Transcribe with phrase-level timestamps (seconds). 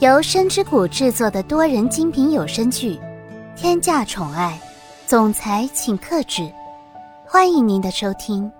[0.00, 2.94] 由深之谷制作的多人精品有声剧
[3.54, 4.58] 《天价宠爱
[5.06, 6.40] 总裁请克制》，
[7.26, 8.50] 欢迎您的收听。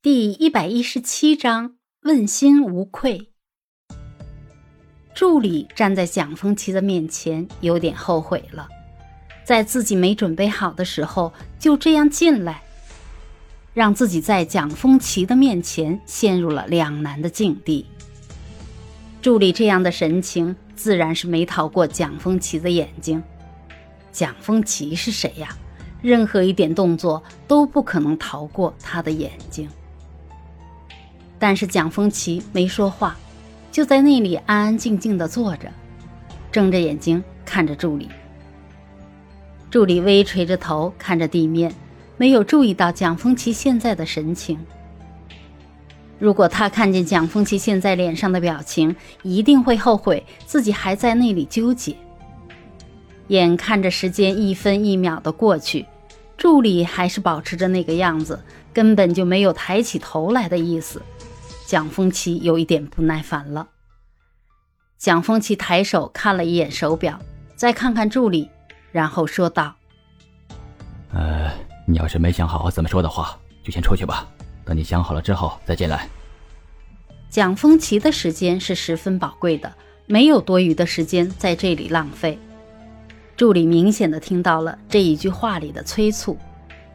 [0.00, 1.74] 第一百一十七章：
[2.04, 3.32] 问心无愧。
[5.14, 8.66] 助理站在蒋风奇的面前，有点后悔了，
[9.44, 12.62] 在自己没准备好的时候就这样进来。
[13.74, 17.84] 让自己在蒋风奇的面前陷入了两难的境地。
[19.26, 23.20] 助理这样的神情，自然是没逃过蒋风奇的眼睛。
[24.12, 25.48] 蒋风奇是谁呀？
[26.00, 29.68] 任何一点动作都不可能逃过他的眼睛。
[31.40, 33.16] 但是蒋风奇没说话，
[33.72, 35.68] 就在那里安安静静的坐着，
[36.52, 38.08] 睁着眼睛看着助理。
[39.72, 41.74] 助理微垂着头看着地面。
[42.16, 44.56] 没有注意到蒋风奇现在的神情。
[46.18, 51.96] 如果他看见蒋风奇现在脸上的表情，一定会后悔自己还在那里纠结。
[53.28, 55.86] 眼看着时间一分一秒的过去，
[56.36, 58.42] 助理还是保持着那个样子，
[58.72, 61.02] 根本就没有抬起头来的意思。
[61.66, 63.68] 蒋风奇有一点不耐烦了。
[64.98, 67.20] 蒋风奇抬手看了一眼手表，
[67.54, 68.48] 再看看助理，
[68.92, 69.74] 然后说道
[71.12, 71.50] ：“呃。”
[71.88, 74.26] 你要是没想好怎么说的话，就先出去吧。
[74.66, 76.06] 等你想好了之后再进来。
[77.30, 79.72] 蒋风奇的时间是十分宝贵的，
[80.06, 82.38] 没有多余的时间在这里浪费。
[83.36, 86.36] 助理明显的听到了这一句话里的催促，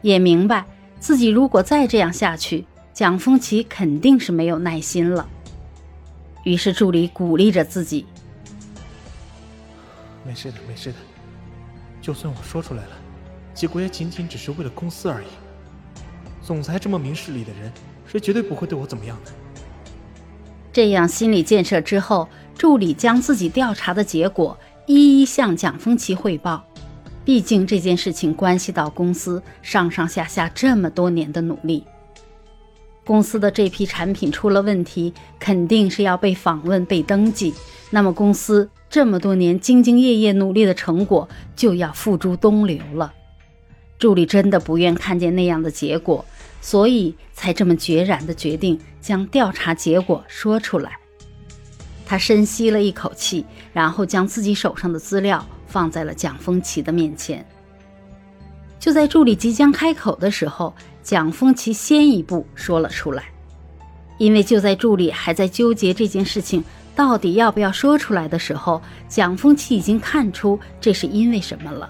[0.02, 0.64] 也明白
[1.00, 5.28] 自己如果再这样下去，蒋风奇肯定是没有耐心了。
[6.44, 8.04] 于是助理鼓励着自己
[10.26, 10.98] ：“没事的，没事的，
[12.00, 12.90] 就算我说出来了。”
[13.54, 15.26] 结果也仅仅只是为了公司而已。
[16.52, 17.72] 总裁这么明事理的人，
[18.06, 19.32] 是绝对不会对我怎么样的。
[20.70, 24.54] 这样心理建设之后，助理将自己调查的结果
[24.86, 26.62] 一一向蒋风奇汇报。
[27.24, 31.84] 毕竟这件事情关系到公司上上下下这么多年的努力。
[33.02, 37.54] 公司的这批产品出了问题，肯定是要被访问、被登记。
[37.88, 41.26] 那么公司这么多年兢兢业业努力的成果，
[41.56, 43.14] 就要付诸东流了。
[44.02, 46.24] 助理真的不愿看见那样的结果，
[46.60, 50.98] 所以才这么决然的决定将调查结果说出来。
[52.04, 57.46] 他深吸了一口气，然后将自己手上的资料放在了蒋风奇的面前。
[58.80, 60.74] 就在助理即将开口的时候，
[61.04, 63.22] 蒋风奇先一步说了出来。
[64.18, 66.64] 因为就在助理还在纠结这件事情
[66.96, 71.88] 到底要不要说出来的时候，蒋风奇已经看出这是因为什么了。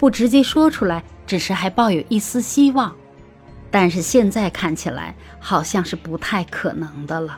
[0.00, 2.96] 不直接说出来，只是还抱有一丝希望，
[3.70, 7.36] 但是现在看起来好像是不太可能的了。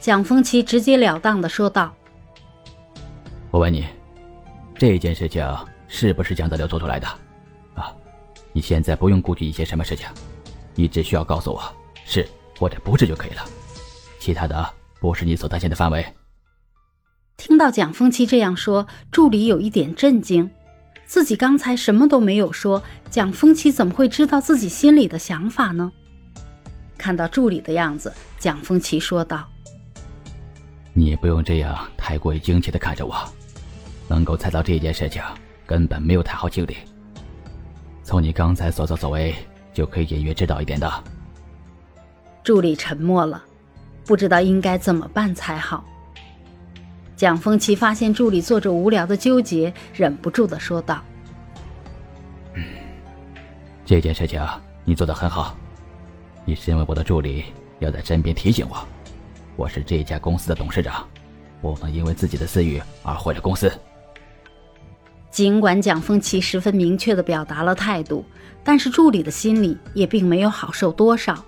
[0.00, 1.94] 蒋风奇直截了当的说道
[3.52, 3.84] ：“我问你，
[4.78, 5.46] 这件事情
[5.88, 7.06] 是不是蒋泽流做出来的？
[7.74, 7.94] 啊，
[8.54, 10.08] 你现在不用顾忌一些什么事情，
[10.74, 11.62] 你只需要告诉我
[12.06, 12.26] 是
[12.58, 13.44] 或者不是就可以了，
[14.18, 14.66] 其他的
[15.00, 16.02] 不是你所担心的范围。”
[17.36, 20.50] 听到蒋风奇这样说，助理有一点震惊。
[21.08, 25.90] 自己刚才什么都没有说，蒋风奇怎么会知道自己心里的想法呢？
[26.98, 29.48] 看到助理的样子，蒋风奇说道
[30.92, 33.16] ：“你也不用这样太过于惊奇的看着我，
[34.06, 35.22] 能够猜到这件事情，
[35.64, 36.76] 根本没有太好经历。
[38.04, 39.34] 从你刚才所作所为，
[39.72, 41.04] 就可以隐约知道一点的。”
[42.44, 43.42] 助理沉默了，
[44.04, 45.82] 不知道应该怎么办才好。
[47.18, 51.02] 蒋风奇发现助理做着无聊的纠结，忍不住的说道
[52.54, 52.62] ：“嗯，
[53.84, 54.40] 这件事情
[54.84, 55.56] 你做的很好。
[56.44, 57.46] 你身为我的助理，
[57.80, 58.86] 要在身边提醒我，
[59.56, 61.04] 我是这家公司的董事长，
[61.60, 63.68] 不能因为自己的私欲而毁了公司。”
[65.28, 68.24] 尽管蒋风奇十分明确的表达了态度，
[68.62, 71.44] 但是助理的心里也并没有好受多少。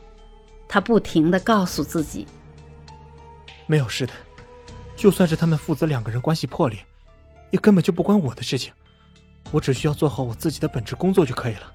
[0.66, 2.26] 他不停的告诉自己
[3.69, 4.12] ：“没有事的。”
[5.00, 6.79] 就算是他们父子两个人关系破裂，
[7.50, 8.70] 也根本就不关我的事情。
[9.50, 11.73] 我只需要做好我自己的本职工作就可以了。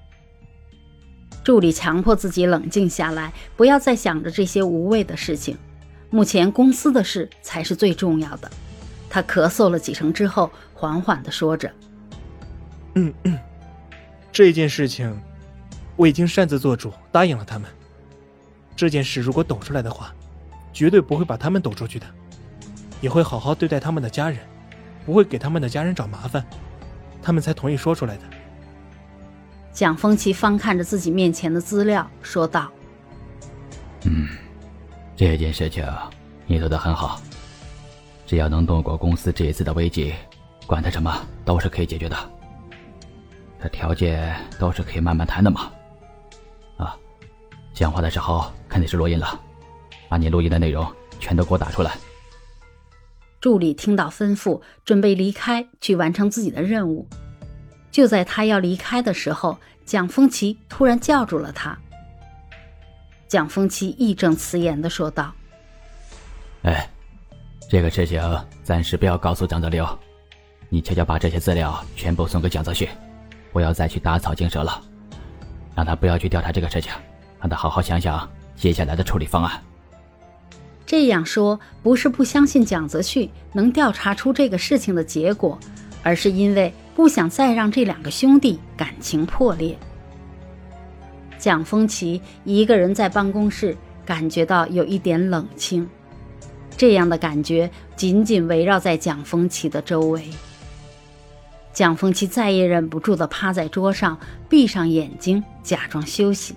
[1.42, 5.58] 助理强迫自己冷静下来，不要再想着这些无谓的事情。
[6.08, 8.48] 目前公司的事才是最重要的。
[9.10, 11.68] 他咳嗽了几声之后，缓缓的说着
[12.94, 13.36] ：“嗯嗯，
[14.30, 15.20] 这件事情
[15.96, 17.68] 我已经擅自做主，答应了他们。
[18.76, 20.14] 这件事如果抖出来的话，
[20.72, 22.06] 绝对不会把他们抖出去的。”
[23.00, 24.38] 也会好好对待他们的家人，
[25.04, 26.44] 不会给他们的家人找麻烦，
[27.22, 28.22] 他们才同意说出来的。
[29.72, 32.70] 蒋风奇翻看着自己面前的资料，说道
[34.06, 34.28] ：“嗯，
[35.14, 35.86] 这件事情
[36.46, 37.20] 你做的很好，
[38.26, 40.14] 只要能度过公司这一次的危机，
[40.66, 41.14] 管他什么
[41.44, 42.16] 都是可以解决的。
[43.62, 45.70] 这条件都是可以慢慢谈的嘛。
[46.78, 46.96] 啊，
[47.74, 49.38] 讲话的时候肯定是录音了，
[50.08, 50.86] 把你录音的内容
[51.20, 51.92] 全都给我打出来。
[53.46, 57.06] 助理听到吩咐，准备离开去完成自己的任务。
[57.92, 61.78] 就在他要离开的时候，蒋风奇突然叫住了他。
[63.28, 65.32] 蒋风奇义正辞严的说道
[66.66, 66.90] ：“哎，
[67.70, 68.20] 这个事情
[68.64, 69.86] 暂时不要告诉蒋泽流，
[70.68, 72.88] 你悄悄把这些资料全部送给蒋泽旭，
[73.52, 74.82] 不要再去打草惊蛇了，
[75.72, 76.90] 让他不要去调查这个事情，
[77.38, 79.62] 让他好好想想接下来的处理方案。”
[80.86, 85.58] 这样说不是不相信蒋泽旭能调查出这个事情的结果，
[86.04, 89.76] 而是因为不想再让这两个兄弟感情破裂。
[91.38, 95.88] 蒋风奇一个人在办公室，感觉到有一点冷清，
[96.76, 100.22] 这样的感觉紧紧围绕在蒋风奇的周围。
[101.72, 104.18] 蒋风奇再也忍不住地趴在桌上，
[104.48, 106.54] 闭上眼睛，假装休息。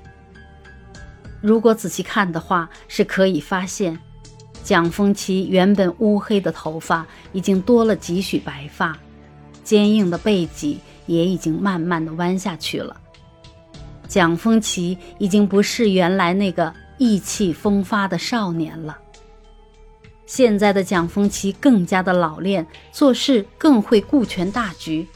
[1.42, 4.00] 如果仔细看的话，是可以发现，
[4.70, 8.96] 蒋风奇原本乌黑的头发已经多了几许白发，
[9.64, 10.78] 坚硬的背脊
[11.08, 12.96] 也已经慢慢的弯下去了。
[14.08, 18.96] 蒋风奇已经不是原来那个意气风发的少年了。
[20.28, 25.08] 现在的蒋风奇更加的老练，做事更会顾全大局，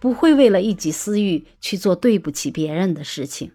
[0.00, 3.52] 不会为了一己私欲去做对不起别人的事情。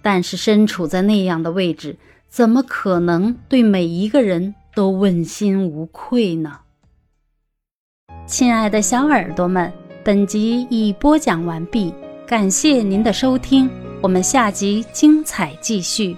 [0.00, 6.58] 但是身处在那样的位置，怎么可能对每一个人都问心无愧呢？
[8.26, 9.72] 亲爱的小耳朵们，
[10.04, 11.92] 本集已播讲完毕。
[12.26, 13.70] 感谢您的收听，
[14.02, 16.14] 我们下集精彩继续。